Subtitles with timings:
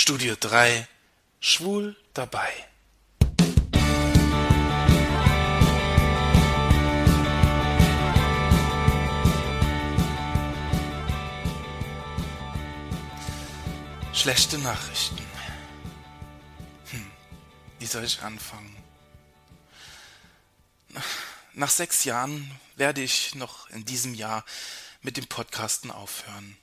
[0.00, 0.86] Studio 3
[1.40, 2.52] Schwul dabei.
[14.12, 15.18] Schlechte Nachrichten.
[16.90, 17.10] Hm,
[17.80, 18.76] wie soll ich anfangen?
[21.54, 24.44] Nach sechs Jahren werde ich noch in diesem Jahr
[25.02, 26.56] mit dem Podcasten aufhören.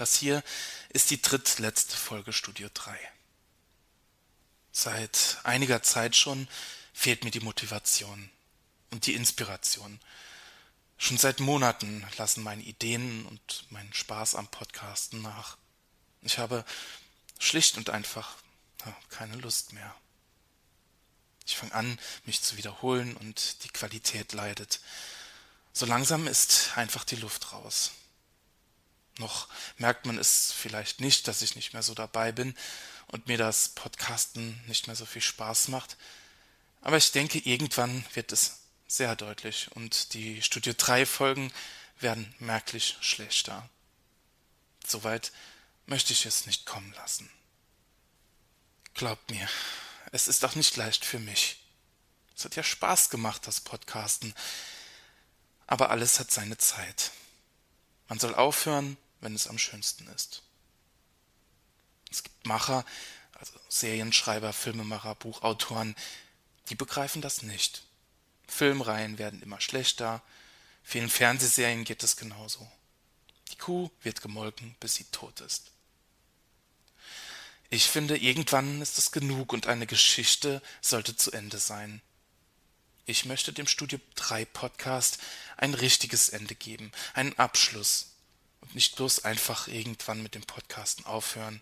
[0.00, 0.42] Das hier
[0.88, 2.98] ist die drittletzte Folge Studio 3.
[4.72, 6.48] Seit einiger Zeit schon
[6.94, 8.30] fehlt mir die Motivation
[8.92, 10.00] und die Inspiration.
[10.96, 15.58] Schon seit Monaten lassen meine Ideen und mein Spaß am Podcasten nach.
[16.22, 16.64] Ich habe
[17.38, 18.36] schlicht und einfach
[19.10, 19.94] keine Lust mehr.
[21.44, 24.80] Ich fange an, mich zu wiederholen und die Qualität leidet.
[25.74, 27.90] So langsam ist einfach die Luft raus.
[29.18, 32.56] Noch merkt man es vielleicht nicht, dass ich nicht mehr so dabei bin
[33.08, 35.96] und mir das Podcasten nicht mehr so viel Spaß macht.
[36.80, 41.52] Aber ich denke, irgendwann wird es sehr deutlich und die Studio 3 Folgen
[41.98, 43.68] werden merklich schlechter.
[44.86, 45.32] Soweit
[45.86, 47.30] möchte ich es nicht kommen lassen.
[48.94, 49.48] Glaubt mir,
[50.12, 51.58] es ist auch nicht leicht für mich.
[52.36, 54.34] Es hat ja Spaß gemacht, das Podcasten.
[55.66, 57.12] Aber alles hat seine Zeit.
[58.10, 60.42] Man soll aufhören, wenn es am schönsten ist.
[62.10, 62.84] Es gibt Macher,
[63.34, 65.94] also Serienschreiber, Filmemacher, Buchautoren,
[66.68, 67.84] die begreifen das nicht.
[68.48, 70.22] Filmreihen werden immer schlechter,
[70.82, 72.68] vielen Fernsehserien geht es genauso.
[73.52, 75.70] Die Kuh wird gemolken, bis sie tot ist.
[77.68, 82.02] Ich finde, irgendwann ist es genug und eine Geschichte sollte zu Ende sein.
[83.10, 85.18] Ich möchte dem Studio 3 Podcast
[85.56, 88.12] ein richtiges Ende geben, einen Abschluss,
[88.60, 91.60] und nicht bloß einfach irgendwann mit dem Podcasten aufhören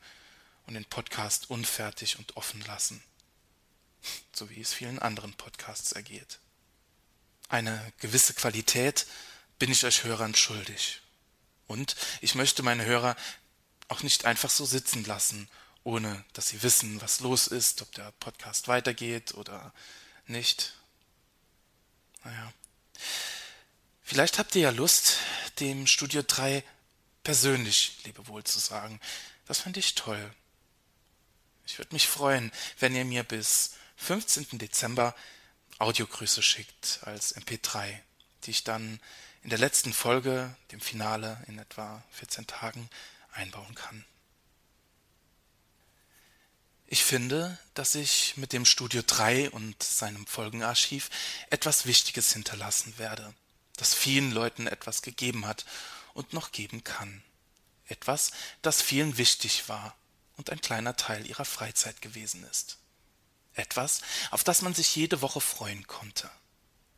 [0.67, 3.03] und den Podcast unfertig und offen lassen,
[4.31, 6.39] so wie es vielen anderen Podcasts ergeht.
[7.49, 9.07] Eine gewisse Qualität
[9.59, 11.01] bin ich euch Hörern schuldig.
[11.67, 13.17] Und ich möchte meine Hörer
[13.89, 15.49] auch nicht einfach so sitzen lassen,
[15.83, 19.73] ohne dass sie wissen, was los ist, ob der Podcast weitergeht oder
[20.27, 20.75] nicht.
[22.29, 22.53] Naja.
[24.03, 25.17] Vielleicht habt ihr ja Lust,
[25.61, 26.63] dem Studio 3
[27.23, 29.01] persönlich Lebewohl zu sagen.
[29.47, 30.35] Das fände ich toll.
[31.67, 34.59] Ich würde mich freuen, wenn ihr mir bis 15.
[34.59, 35.15] Dezember
[35.79, 37.99] Audiogrüße schickt als MP3,
[38.45, 39.01] die ich dann
[39.43, 42.91] in der letzten Folge, dem Finale in etwa 14 Tagen,
[43.33, 44.05] einbauen kann.
[46.91, 51.11] Ich finde, dass ich mit dem Studio 3 und seinem Folgenarchiv
[51.51, 53.35] etwas Wichtiges hinterlassen werde,
[53.77, 55.67] das vielen Leuten etwas gegeben hat
[56.15, 57.23] und noch geben kann.
[57.89, 58.31] Etwas,
[58.63, 59.95] das vielen wichtig war
[60.39, 62.79] und ein kleiner Teil ihrer Freizeit gewesen ist.
[63.53, 64.01] Etwas,
[64.31, 66.31] auf das man sich jede Woche freuen konnte.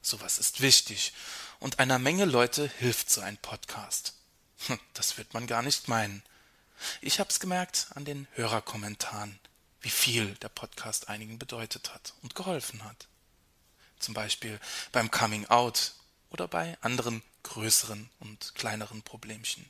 [0.03, 1.13] Sowas ist wichtig
[1.59, 4.15] und einer Menge Leute hilft so ein Podcast.
[4.95, 6.23] Das wird man gar nicht meinen.
[7.01, 9.41] Ich hab's gemerkt an den Hörerkommentaren,
[9.83, 13.09] wie viel der Podcast einigen bedeutet hat und geholfen hat.
[13.99, 14.59] Zum Beispiel
[14.93, 15.95] beim Coming Out
[16.31, 19.69] oder bei anderen größeren und kleineren Problemchen.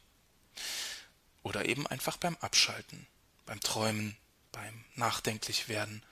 [1.42, 3.06] Oder eben einfach beim Abschalten,
[3.46, 4.16] beim Träumen,
[4.52, 6.02] beim Nachdenklichwerden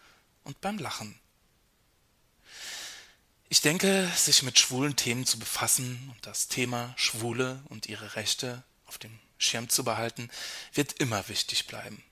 [0.45, 1.19] und beim Lachen.
[3.51, 8.63] Ich denke, sich mit schwulen Themen zu befassen und das Thema Schwule und ihre Rechte
[8.87, 10.31] auf dem Schirm zu behalten,
[10.73, 12.03] wird immer wichtig bleiben.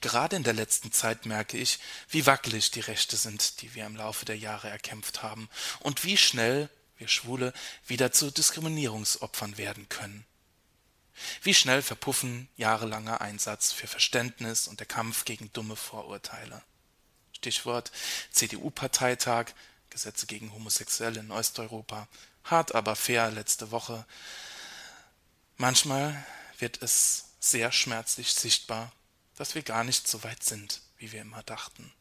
[0.00, 1.78] Gerade in der letzten Zeit merke ich,
[2.08, 5.48] wie wackelig die Rechte sind, die wir im Laufe der Jahre erkämpft haben,
[5.80, 7.52] und wie schnell wir Schwule
[7.86, 10.24] wieder zu Diskriminierungsopfern werden können.
[11.42, 16.62] Wie schnell verpuffen jahrelanger Einsatz für Verständnis und der Kampf gegen dumme Vorurteile.
[17.32, 17.92] Stichwort
[18.32, 19.46] CDU-Parteitag,
[19.90, 22.08] Gesetze gegen Homosexuelle in Osteuropa,
[22.44, 24.06] hart aber fair letzte Woche.
[25.56, 26.24] Manchmal
[26.58, 28.92] wird es sehr schmerzlich sichtbar,
[29.38, 31.92] dass wir gar nicht so weit sind, wie wir immer dachten.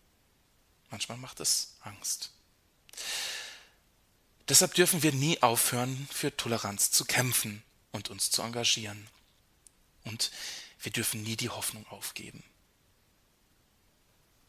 [0.89, 2.31] Manchmal macht es Angst.
[4.49, 7.61] Deshalb dürfen wir nie aufhören, für Toleranz zu kämpfen
[7.91, 9.07] und uns zu engagieren.
[10.03, 10.31] Und
[10.79, 12.43] wir dürfen nie die Hoffnung aufgeben.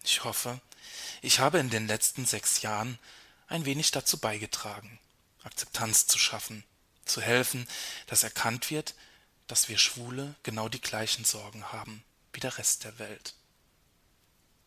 [0.02, 0.58] Ich hoffe,
[1.20, 2.98] ich habe in den letzten sechs Jahren
[3.48, 4.98] ein wenig dazu beigetragen,
[5.42, 6.64] Akzeptanz zu schaffen,
[7.04, 7.68] zu helfen,
[8.06, 8.94] dass erkannt wird,
[9.46, 12.02] dass wir Schwule genau die gleichen Sorgen haben
[12.32, 13.34] wie der Rest der Welt.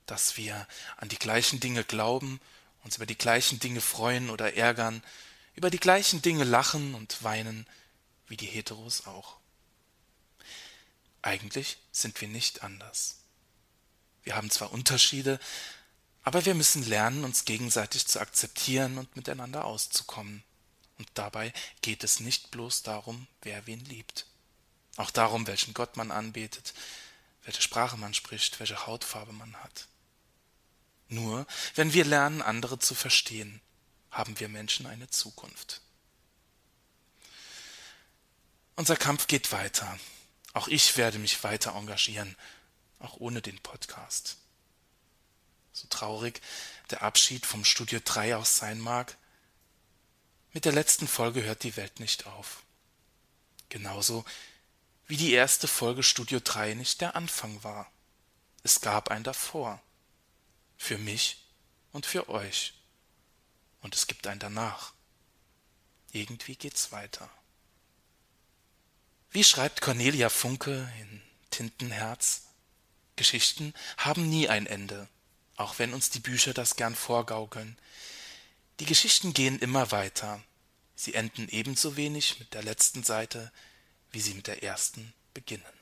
[0.05, 0.67] Dass wir
[0.97, 2.39] an die gleichen Dinge glauben
[2.83, 5.03] uns über die gleichen Dinge freuen oder ärgern,
[5.55, 7.67] über die gleichen Dinge lachen und weinen,
[8.27, 9.37] wie die Heteros auch.
[11.21, 13.19] Eigentlich sind wir nicht anders.
[14.23, 15.39] Wir haben zwar Unterschiede,
[16.23, 20.43] aber wir müssen lernen, uns gegenseitig zu akzeptieren und miteinander auszukommen.
[20.97, 24.27] Und dabei geht es nicht bloß darum, wer wen liebt.
[24.97, 26.73] Auch darum, welchen Gott man anbetet,
[27.43, 29.87] welche Sprache man spricht, welche Hautfarbe man hat.
[31.07, 31.45] Nur
[31.75, 33.61] wenn wir lernen, andere zu verstehen,
[34.11, 35.81] haben wir Menschen eine Zukunft.
[38.75, 39.99] Unser Kampf geht weiter.
[40.53, 42.35] Auch ich werde mich weiter engagieren,
[42.99, 44.37] auch ohne den Podcast.
[45.73, 46.41] So traurig
[46.89, 49.17] der Abschied vom Studio 3 auch sein mag,
[50.53, 52.63] mit der letzten Folge hört die Welt nicht auf.
[53.69, 54.25] Genauso
[55.11, 57.91] wie die erste Folge Studio 3 nicht der Anfang war.
[58.63, 59.81] Es gab ein davor.
[60.77, 61.43] Für mich
[61.91, 62.75] und für euch.
[63.81, 64.93] Und es gibt ein danach.
[66.13, 67.29] Irgendwie geht's weiter.
[69.31, 72.43] Wie schreibt Cornelia Funke in Tintenherz?
[73.17, 75.09] Geschichten haben nie ein Ende,
[75.57, 77.77] auch wenn uns die Bücher das gern vorgaukeln.
[78.79, 80.41] Die Geschichten gehen immer weiter.
[80.95, 83.51] Sie enden ebenso wenig mit der letzten Seite,
[84.11, 85.80] wie sie mit der ersten beginnen.